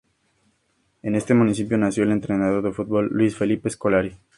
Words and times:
En 1.03 1.13
este 1.13 1.35
municipio 1.35 1.77
nació 1.77 2.05
el 2.05 2.11
entrenador 2.11 2.63
de 2.63 2.71
fútbol 2.73 3.09
Luiz 3.11 3.37
Felipe 3.37 3.69
Scolari. 3.69 4.17